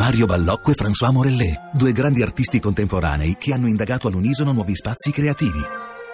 Mario 0.00 0.24
Ballocco 0.24 0.70
e 0.70 0.74
François 0.74 1.12
Morellet, 1.12 1.72
due 1.74 1.92
grandi 1.92 2.22
artisti 2.22 2.58
contemporanei 2.58 3.36
che 3.38 3.52
hanno 3.52 3.68
indagato 3.68 4.08
all'unisono 4.08 4.50
nuovi 4.50 4.74
spazi 4.74 5.10
creativi. 5.10 5.60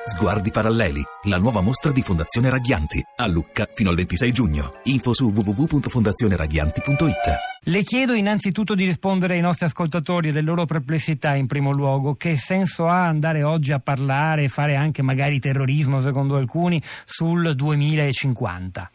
Sguardi 0.03 0.51
paralleli, 0.51 1.01
la 1.29 1.39
nuova 1.39 1.61
mostra 1.61 1.93
di 1.93 2.03
Fondazione 2.03 2.51
Raghianti, 2.51 3.01
a 3.15 3.29
Lucca 3.29 3.69
fino 3.73 3.91
al 3.91 3.95
26 3.95 4.33
giugno. 4.33 4.81
Info 4.87 5.15
su 5.15 5.31
www.fondazioneraghianti.it. 5.31 7.37
Le 7.63 7.83
chiedo 7.85 8.15
innanzitutto 8.15 8.75
di 8.75 8.87
rispondere 8.87 9.35
ai 9.35 9.41
nostri 9.41 9.67
ascoltatori 9.67 10.33
delle 10.33 10.43
loro 10.43 10.65
perplessità 10.65 11.37
in 11.37 11.47
primo 11.47 11.71
luogo. 11.71 12.17
Che 12.17 12.37
senso 12.37 12.89
ha 12.89 13.07
andare 13.07 13.45
oggi 13.45 13.73
a 13.73 13.79
parlare 13.79 14.43
e 14.43 14.49
fare 14.49 14.75
anche 14.75 15.03
magari 15.03 15.39
terrorismo, 15.39 16.01
secondo 16.01 16.35
alcuni, 16.35 16.83
sul 17.05 17.55
2050? 17.55 18.91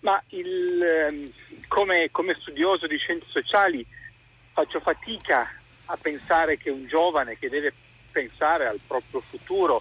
Ma 0.00 0.22
il, 0.28 0.82
ehm, 0.82 1.30
come, 1.72 2.10
come 2.10 2.36
studioso 2.38 2.86
di 2.86 2.98
scienze 2.98 3.24
sociali 3.30 3.84
faccio 4.52 4.78
fatica 4.80 5.50
a 5.86 5.96
pensare 5.96 6.58
che 6.58 6.68
un 6.68 6.86
giovane 6.86 7.38
che 7.38 7.48
deve 7.48 7.72
pensare 8.10 8.66
al 8.66 8.78
proprio 8.86 9.20
futuro 9.20 9.80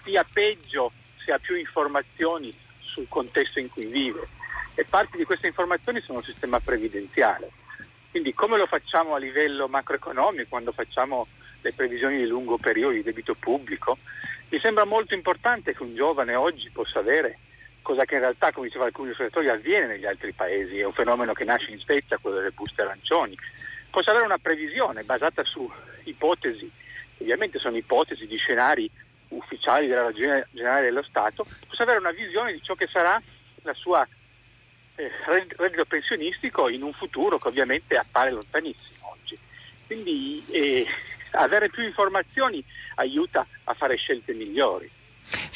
stia 0.00 0.24
peggio 0.24 0.90
se 1.22 1.32
ha 1.32 1.38
più 1.38 1.54
informazioni 1.54 2.56
sul 2.80 3.08
contesto 3.10 3.58
in 3.58 3.68
cui 3.68 3.84
vive 3.84 4.26
e 4.74 4.86
parte 4.86 5.18
di 5.18 5.24
queste 5.24 5.48
informazioni 5.48 6.00
sono 6.00 6.20
il 6.20 6.24
sistema 6.24 6.60
previdenziale. 6.60 7.50
Quindi 8.10 8.32
come 8.32 8.56
lo 8.56 8.64
facciamo 8.64 9.14
a 9.14 9.18
livello 9.18 9.68
macroeconomico 9.68 10.48
quando 10.48 10.72
facciamo 10.72 11.26
le 11.60 11.74
previsioni 11.74 12.16
di 12.16 12.26
lungo 12.26 12.56
periodo 12.56 12.94
di 12.94 13.02
debito 13.02 13.34
pubblico? 13.34 13.98
Mi 14.48 14.58
sembra 14.60 14.86
molto 14.86 15.12
importante 15.12 15.74
che 15.74 15.82
un 15.82 15.94
giovane 15.94 16.34
oggi 16.34 16.70
possa 16.70 17.00
avere, 17.00 17.38
cosa 17.82 18.04
che 18.04 18.14
in 18.14 18.20
realtà, 18.20 18.52
come 18.52 18.66
diceva 18.66 18.84
alcuni 18.84 19.10
osservatori, 19.10 19.48
avviene 19.48 19.86
negli 19.86 20.06
altri 20.06 20.32
paesi, 20.32 20.78
è 20.78 20.84
un 20.84 20.92
fenomeno 20.92 21.32
che 21.32 21.44
nasce 21.44 21.70
in 21.70 21.78
Svezia, 21.78 22.18
quello 22.18 22.36
delle 22.36 22.50
buste 22.50 22.82
arancioni, 22.82 23.36
possa 23.90 24.10
avere 24.10 24.26
una 24.26 24.38
previsione 24.38 25.02
basata 25.02 25.42
su 25.44 25.70
ipotesi 26.04 26.70
ovviamente 27.20 27.58
sono 27.58 27.76
ipotesi 27.76 28.26
di 28.26 28.36
scenari 28.36 28.90
ufficiali 29.28 29.86
della 29.86 30.02
Ragione 30.02 30.46
Generale 30.52 30.84
dello 30.84 31.02
Stato, 31.02 31.46
possa 31.66 31.82
avere 31.82 31.98
una 31.98 32.12
visione 32.12 32.52
di 32.52 32.62
ciò 32.62 32.74
che 32.74 32.86
sarà 32.86 33.20
la 33.62 33.74
sua 33.74 34.06
eh, 34.94 35.10
reddito 35.56 35.84
pensionistico 35.84 36.68
in 36.68 36.82
un 36.82 36.92
futuro 36.92 37.38
che 37.38 37.48
ovviamente 37.48 37.96
appare 37.96 38.30
lontanissimo 38.30 39.10
oggi. 39.10 39.38
Quindi 39.86 40.42
eh, 40.50 40.86
avere 41.32 41.68
più 41.68 41.84
informazioni 41.84 42.64
aiuta 42.96 43.46
a 43.64 43.74
fare 43.74 43.96
scelte 43.96 44.32
migliori. 44.32 44.90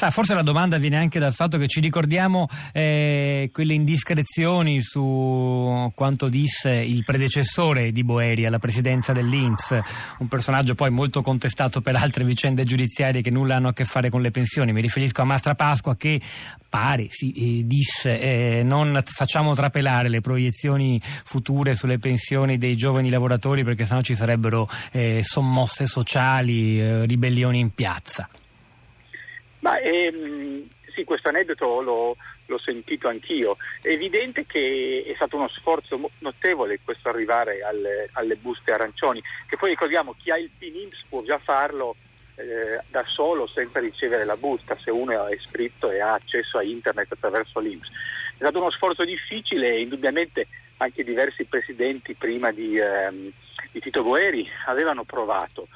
Sa, 0.02 0.10
forse 0.10 0.34
la 0.34 0.42
domanda 0.42 0.78
viene 0.78 0.96
anche 0.96 1.20
dal 1.20 1.32
fatto 1.32 1.58
che 1.58 1.68
ci 1.68 1.78
ricordiamo 1.78 2.48
eh, 2.72 3.50
quelle 3.52 3.74
indiscrezioni 3.74 4.80
su 4.80 5.92
quanto 5.94 6.28
disse 6.28 6.72
il 6.72 7.04
predecessore 7.04 7.92
di 7.92 8.02
Boeri 8.02 8.44
alla 8.44 8.58
presidenza 8.58 9.12
dell'Inps, 9.12 9.78
un 10.18 10.26
personaggio 10.26 10.74
poi 10.74 10.90
molto 10.90 11.22
contestato 11.22 11.80
per 11.80 11.94
altre 11.94 12.24
vicende 12.24 12.64
giudiziarie 12.64 13.22
che 13.22 13.30
nulla 13.30 13.54
hanno 13.54 13.68
a 13.68 13.72
che 13.72 13.84
fare 13.84 14.10
con 14.10 14.22
le 14.22 14.32
pensioni. 14.32 14.72
Mi 14.72 14.80
riferisco 14.80 15.22
a 15.22 15.24
Mastra 15.24 15.54
Pasqua 15.54 15.94
che 15.94 16.20
pare, 16.68 17.06
si 17.08 17.60
eh, 17.60 17.64
disse, 17.64 18.18
eh, 18.18 18.62
non 18.64 19.00
facciamo 19.04 19.54
trapelare 19.54 20.08
le 20.08 20.20
proiezioni 20.20 21.00
future 21.00 21.76
sulle 21.76 22.00
pensioni 22.00 22.58
dei 22.58 22.74
giovani 22.74 23.08
lavoratori 23.08 23.62
perché 23.62 23.84
sennò 23.84 24.00
ci 24.00 24.16
sarebbero 24.16 24.68
eh, 24.90 25.20
sommosse 25.22 25.86
sociali, 25.86 26.80
eh, 26.80 27.06
ribellioni 27.06 27.60
in 27.60 27.72
piazza. 27.72 28.28
Ma 29.62 29.78
ehm, 29.78 30.68
sì, 30.92 31.04
questo 31.04 31.28
aneddoto 31.28 31.80
l'ho, 31.80 32.16
l'ho, 32.46 32.58
sentito 32.58 33.08
anch'io. 33.08 33.56
È 33.80 33.88
evidente 33.88 34.44
che 34.44 35.04
è 35.06 35.14
stato 35.14 35.36
uno 35.36 35.48
sforzo 35.48 36.10
notevole 36.18 36.80
questo 36.84 37.08
arrivare 37.08 37.62
alle, 37.62 38.08
alle 38.12 38.36
buste 38.36 38.72
arancioni, 38.72 39.22
che 39.46 39.56
poi 39.56 39.70
ricordiamo 39.70 40.14
chi 40.18 40.30
ha 40.30 40.36
il 40.36 40.50
PINIMS 40.56 41.04
può 41.08 41.22
già 41.22 41.38
farlo 41.38 41.96
eh, 42.36 42.80
da 42.88 43.04
solo 43.06 43.46
senza 43.46 43.78
ricevere 43.78 44.24
la 44.24 44.36
busta, 44.36 44.76
se 44.82 44.90
uno 44.90 45.26
è 45.26 45.34
iscritto 45.34 45.90
e 45.90 46.00
ha 46.00 46.14
accesso 46.14 46.58
a 46.58 46.62
internet 46.62 47.12
attraverso 47.12 47.60
l'IMS. 47.60 47.88
È 47.88 48.44
stato 48.44 48.58
uno 48.58 48.70
sforzo 48.70 49.04
difficile 49.04 49.74
e 49.74 49.80
indubbiamente 49.80 50.48
anche 50.78 51.04
diversi 51.04 51.44
presidenti 51.44 52.14
prima 52.14 52.50
di, 52.50 52.76
ehm, 52.76 53.30
di 53.70 53.80
Tito 53.80 54.02
Boeri 54.02 54.48
avevano 54.66 55.04
provato. 55.04 55.68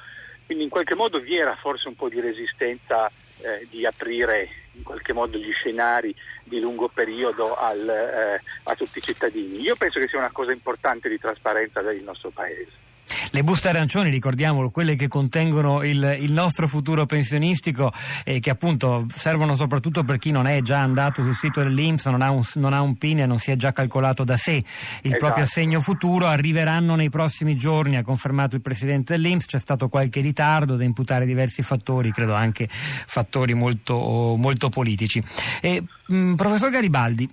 Quindi 0.45 0.65
in 0.65 0.69
qualche 0.69 0.95
modo 0.95 1.19
vi 1.19 1.37
era 1.37 1.55
forse 1.55 1.87
un 1.87 1.95
po' 1.95 2.09
di 2.09 2.19
resistenza 2.19 3.09
eh, 3.41 3.67
di 3.69 3.85
aprire 3.85 4.49
in 4.73 4.83
qualche 4.83 5.13
modo 5.13 5.37
gli 5.37 5.51
scenari 5.51 6.15
di 6.43 6.59
lungo 6.59 6.87
periodo 6.87 7.55
al, 7.55 7.87
eh, 7.87 8.41
a 8.63 8.75
tutti 8.75 8.99
i 8.99 9.01
cittadini. 9.01 9.59
Io 9.61 9.75
penso 9.75 9.99
che 9.99 10.07
sia 10.07 10.19
una 10.19 10.31
cosa 10.31 10.51
importante 10.51 11.09
di 11.09 11.19
trasparenza 11.19 11.81
del 11.81 12.01
nostro 12.03 12.29
Paese. 12.29 12.86
Le 13.31 13.43
buste 13.43 13.69
arancioni, 13.69 14.09
ricordiamolo, 14.09 14.69
quelle 14.69 14.95
che 14.95 15.07
contengono 15.07 15.83
il, 15.83 16.17
il 16.21 16.31
nostro 16.31 16.67
futuro 16.67 17.05
pensionistico 17.05 17.91
e 18.23 18.39
che 18.39 18.49
appunto 18.49 19.05
servono 19.13 19.55
soprattutto 19.55 20.03
per 20.03 20.17
chi 20.17 20.31
non 20.31 20.47
è 20.47 20.61
già 20.61 20.79
andato 20.79 21.21
sul 21.21 21.33
sito 21.33 21.61
dell'Inps, 21.61 22.05
non 22.05 22.21
ha 22.21 22.31
un, 22.31 22.41
non 22.55 22.73
ha 22.73 22.81
un 22.81 22.95
PIN 22.95 23.19
e 23.19 23.25
non 23.25 23.37
si 23.37 23.51
è 23.51 23.55
già 23.55 23.73
calcolato 23.73 24.23
da 24.23 24.37
sé 24.37 24.51
il 24.53 24.63
esatto. 25.01 25.17
proprio 25.17 25.43
assegno 25.43 25.79
futuro, 25.81 26.27
arriveranno 26.27 26.95
nei 26.95 27.09
prossimi 27.09 27.55
giorni, 27.55 27.97
ha 27.97 28.03
confermato 28.03 28.55
il 28.55 28.61
Presidente 28.61 29.13
dell'Inps, 29.13 29.45
c'è 29.45 29.59
stato 29.59 29.89
qualche 29.89 30.21
ritardo 30.21 30.75
da 30.75 30.83
imputare 30.83 31.25
diversi 31.25 31.61
fattori, 31.61 32.11
credo 32.11 32.33
anche 32.33 32.67
fattori 32.69 33.53
molto, 33.53 34.35
molto 34.37 34.69
politici. 34.69 35.21
E, 35.61 35.83
mh, 36.07 36.35
professor 36.35 36.69
Garibaldi, 36.69 37.29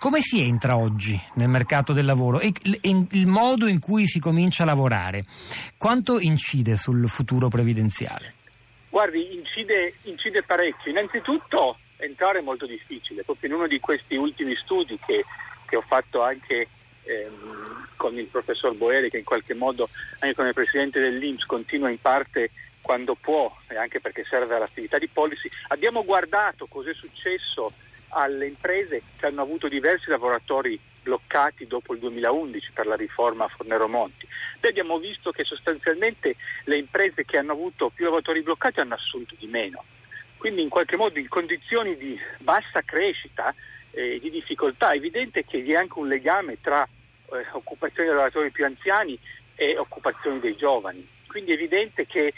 come 0.00 0.22
si 0.22 0.40
entra 0.40 0.78
oggi 0.78 1.20
nel 1.34 1.48
mercato 1.48 1.92
del 1.92 2.06
lavoro 2.06 2.40
e 2.40 2.50
il 2.62 3.26
modo 3.26 3.66
in 3.66 3.78
cui 3.80 4.06
si 4.06 4.18
comincia 4.18 4.62
a 4.62 4.66
lavorare, 4.66 5.24
quanto 5.76 6.18
incide 6.18 6.76
sul 6.76 7.06
futuro 7.06 7.48
previdenziale? 7.48 8.32
Guardi, 8.88 9.34
incide, 9.36 9.92
incide 10.04 10.42
parecchio. 10.42 10.90
Innanzitutto 10.90 11.76
entrare 11.98 12.38
è 12.38 12.42
molto 12.42 12.64
difficile, 12.64 13.24
proprio 13.24 13.50
in 13.50 13.56
uno 13.56 13.66
di 13.66 13.78
questi 13.78 14.16
ultimi 14.16 14.56
studi 14.56 14.98
che, 15.04 15.26
che 15.66 15.76
ho 15.76 15.84
fatto 15.86 16.22
anche 16.22 16.66
ehm, 17.02 17.88
con 17.96 18.16
il 18.18 18.26
professor 18.26 18.74
Boeri, 18.74 19.10
che 19.10 19.18
in 19.18 19.24
qualche 19.24 19.52
modo 19.52 19.86
anche 20.20 20.34
come 20.34 20.54
presidente 20.54 20.98
dell'Inps 20.98 21.44
continua 21.44 21.90
in 21.90 22.00
parte 22.00 22.50
quando 22.90 23.14
può 23.14 23.56
e 23.68 23.76
anche 23.76 24.00
perché 24.00 24.24
serve 24.28 24.56
all'attività 24.56 24.98
di 24.98 25.06
policy, 25.06 25.48
abbiamo 25.68 26.04
guardato 26.04 26.66
cosa 26.66 26.90
è 26.90 26.94
successo 26.94 27.70
alle 28.08 28.48
imprese 28.48 29.02
che 29.16 29.26
hanno 29.26 29.42
avuto 29.42 29.68
diversi 29.68 30.10
lavoratori 30.10 30.76
bloccati 31.00 31.68
dopo 31.68 31.92
il 31.92 32.00
2011 32.00 32.72
per 32.72 32.88
la 32.88 32.96
riforma 32.96 33.46
Fornero 33.46 33.86
Monti. 33.86 34.26
Noi 34.60 34.70
abbiamo 34.72 34.98
visto 34.98 35.30
che 35.30 35.44
sostanzialmente 35.44 36.34
le 36.64 36.78
imprese 36.78 37.24
che 37.24 37.38
hanno 37.38 37.52
avuto 37.52 37.90
più 37.90 38.06
lavoratori 38.06 38.42
bloccati 38.42 38.80
hanno 38.80 38.94
assunto 38.94 39.36
di 39.38 39.46
meno. 39.46 39.84
Quindi 40.36 40.60
in 40.60 40.68
qualche 40.68 40.96
modo 40.96 41.20
in 41.20 41.28
condizioni 41.28 41.96
di 41.96 42.18
bassa 42.38 42.82
crescita 42.82 43.54
e 43.92 44.16
eh, 44.16 44.18
di 44.18 44.30
difficoltà 44.30 44.90
è 44.90 44.96
evidente 44.96 45.44
che 45.44 45.60
vi 45.60 45.74
è 45.74 45.76
anche 45.76 45.96
un 45.96 46.08
legame 46.08 46.60
tra 46.60 46.82
eh, 46.82 47.46
occupazione 47.52 48.08
dei 48.08 48.16
lavoratori 48.16 48.50
più 48.50 48.64
anziani 48.64 49.16
e 49.54 49.78
occupazione 49.78 50.40
dei 50.40 50.56
giovani. 50.56 51.06
Quindi 51.28 51.52
è 51.52 51.54
evidente 51.54 52.04
che 52.04 52.34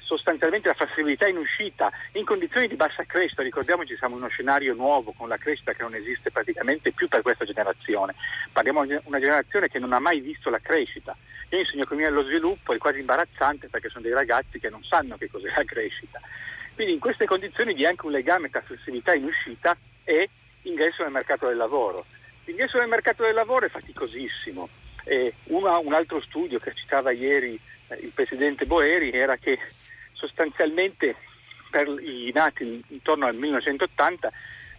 sostanzialmente 0.00 0.68
la 0.68 0.74
flessibilità 0.74 1.26
in 1.28 1.36
uscita 1.36 1.90
in 2.12 2.24
condizioni 2.24 2.68
di 2.68 2.76
bassa 2.76 3.04
crescita, 3.04 3.42
ricordiamoci 3.42 3.96
siamo 3.96 4.14
in 4.14 4.22
uno 4.22 4.30
scenario 4.30 4.74
nuovo 4.74 5.12
con 5.12 5.28
la 5.28 5.36
crescita 5.36 5.72
che 5.72 5.82
non 5.82 5.94
esiste 5.94 6.30
praticamente 6.30 6.92
più 6.92 7.08
per 7.08 7.22
questa 7.22 7.44
generazione, 7.44 8.14
parliamo 8.52 8.84
di 8.84 8.98
una 9.04 9.18
generazione 9.18 9.68
che 9.68 9.78
non 9.78 9.92
ha 9.92 9.98
mai 9.98 10.20
visto 10.20 10.50
la 10.50 10.60
crescita. 10.60 11.16
Io 11.50 11.58
insegno 11.58 11.82
economia 11.82 12.08
dello 12.08 12.24
sviluppo, 12.24 12.72
è 12.72 12.78
quasi 12.78 12.98
imbarazzante 12.98 13.68
perché 13.68 13.88
sono 13.88 14.02
dei 14.02 14.12
ragazzi 14.12 14.58
che 14.58 14.70
non 14.70 14.82
sanno 14.82 15.16
che 15.16 15.30
cos'è 15.30 15.52
la 15.54 15.64
crescita. 15.64 16.20
Quindi 16.74 16.94
in 16.94 16.98
queste 16.98 17.26
condizioni 17.26 17.74
vi 17.74 17.84
è 17.84 17.86
anche 17.86 18.06
un 18.06 18.12
legame 18.12 18.50
tra 18.50 18.60
flessibilità 18.60 19.14
in 19.14 19.24
uscita 19.24 19.76
e 20.02 20.28
ingresso 20.62 21.02
nel 21.02 21.12
mercato 21.12 21.46
del 21.46 21.56
lavoro. 21.56 22.04
L'ingresso 22.44 22.78
nel 22.78 22.88
mercato 22.88 23.22
del 23.22 23.34
lavoro 23.34 23.66
è 23.66 23.68
faticosissimo. 23.68 24.68
Uno, 25.44 25.80
un 25.80 25.92
altro 25.92 26.20
studio 26.20 26.58
che 26.58 26.72
citava 26.74 27.10
ieri 27.10 27.58
eh, 27.88 27.94
il 27.96 28.12
presidente 28.14 28.66
Boeri 28.66 29.10
era 29.10 29.36
che 29.36 29.58
sostanzialmente 30.12 31.16
per 31.70 31.88
i 31.88 32.30
nati 32.32 32.82
intorno 32.88 33.26
al 33.26 33.34
1980 33.34 34.32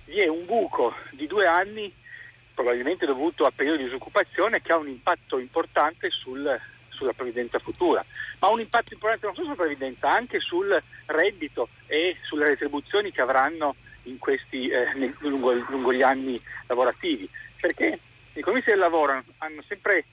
vi 0.06 0.20
è 0.20 0.28
un 0.28 0.46
buco 0.46 0.96
di 1.12 1.28
due 1.28 1.46
anni, 1.46 1.92
probabilmente 2.54 3.06
dovuto 3.06 3.46
a 3.46 3.52
periodo 3.54 3.80
di 3.80 3.86
disoccupazione, 3.86 4.62
che 4.62 4.72
ha 4.72 4.78
un 4.78 4.88
impatto 4.88 5.40
importante 5.40 6.10
sul, 6.10 6.60
sulla 6.90 7.14
previdenza 7.14 7.60
futura, 7.60 8.04
ma 8.40 8.50
un 8.50 8.60
impatto 8.60 8.94
importante 8.94 9.26
non 9.26 9.36
solo 9.36 9.48
sulla 9.48 9.64
previdenza, 9.64 10.12
anche 10.12 10.40
sul 10.40 10.82
reddito 11.08 11.70
e 11.88 12.18
sulle 12.22 12.48
retribuzioni 12.48 13.12
che 13.12 13.22
avranno 13.22 13.76
questi, 14.20 14.68
eh, 14.68 15.14
lungo, 15.20 15.52
lungo, 15.52 15.92
gli 15.92 16.04
anni 16.04 16.40
lavorativi, 16.68 17.28
perché 17.60 18.00
i 18.34 18.40
economisti 18.40 18.70
del 18.70 18.80
lavoro 18.80 19.24
hanno 19.40 19.64
sempre 19.68 20.06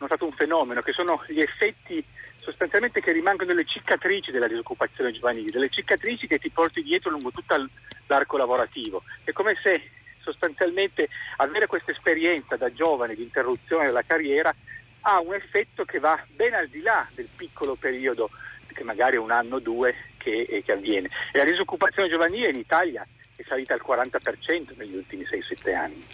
notato 0.00 0.24
un 0.24 0.32
fenomeno 0.32 0.80
che 0.80 0.92
sono 0.92 1.22
gli 1.28 1.40
effetti 1.40 2.04
sostanzialmente 2.38 3.00
che 3.00 3.12
rimangono 3.12 3.50
delle 3.50 3.66
cicatrici 3.66 4.30
della 4.30 4.48
disoccupazione 4.48 5.12
giovanile, 5.12 5.50
delle 5.50 5.68
cicatrici 5.68 6.26
che 6.26 6.38
ti 6.38 6.48
porti 6.50 6.82
dietro 6.82 7.10
lungo 7.10 7.30
tutto 7.30 7.68
l'arco 8.06 8.36
lavorativo. 8.36 9.02
È 9.22 9.32
come 9.32 9.56
se 9.62 9.90
sostanzialmente 10.20 11.08
avere 11.36 11.66
questa 11.66 11.92
esperienza 11.92 12.56
da 12.56 12.72
giovane 12.72 13.14
di 13.14 13.22
interruzione 13.22 13.86
della 13.86 14.02
carriera 14.02 14.54
ha 15.02 15.20
un 15.20 15.34
effetto 15.34 15.84
che 15.84 15.98
va 15.98 16.18
ben 16.34 16.54
al 16.54 16.68
di 16.68 16.80
là 16.80 17.06
del 17.14 17.28
piccolo 17.34 17.74
periodo, 17.74 18.30
che 18.66 18.84
magari 18.84 19.16
è 19.16 19.20
un 19.20 19.30
anno 19.30 19.56
o 19.56 19.60
due, 19.60 19.94
che, 20.16 20.62
che 20.64 20.72
avviene. 20.72 21.08
E 21.32 21.38
la 21.38 21.44
disoccupazione 21.44 22.08
giovanile 22.08 22.50
in 22.50 22.56
Italia 22.56 23.06
è 23.36 23.42
salita 23.46 23.74
al 23.74 23.82
40% 23.86 24.76
negli 24.76 24.94
ultimi 24.94 25.24
6-7 25.24 25.74
anni. 25.74 26.08